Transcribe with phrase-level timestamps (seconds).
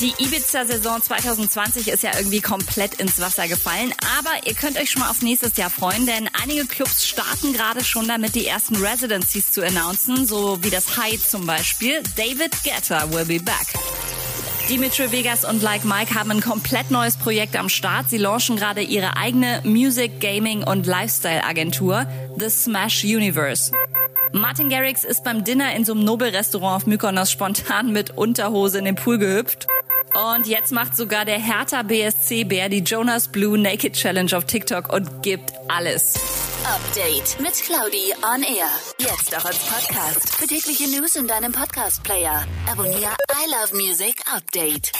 [0.00, 5.02] Die Ibiza-Saison 2020 ist ja irgendwie komplett ins Wasser gefallen, aber ihr könnt euch schon
[5.02, 9.52] mal auf nächstes Jahr freuen, denn einige Clubs starten gerade schon damit, die ersten Residencies
[9.52, 12.02] zu announcen, so wie das Hyde zum Beispiel.
[12.16, 13.66] David Guetta will be back.
[14.70, 18.08] Dimitri Vegas und Like Mike haben ein komplett neues Projekt am Start.
[18.08, 22.06] Sie launchen gerade ihre eigene Music, Gaming und Lifestyle Agentur,
[22.38, 23.70] The Smash Universe.
[24.32, 28.86] Martin Garrix ist beim Dinner in so einem Nobelrestaurant auf Mykonos spontan mit Unterhose in
[28.86, 29.66] den Pool gehüpft.
[30.34, 35.22] Und jetzt macht sogar der Hertha BSC-Bär die Jonas Blue Naked Challenge auf TikTok und
[35.22, 36.14] gibt alles.
[36.64, 38.68] Update mit Claudi on Air.
[38.98, 40.34] Jetzt auch als Podcast.
[40.36, 42.44] Für tägliche News in deinem Podcast-Player.
[42.70, 44.92] Abonniere I Love Music Update.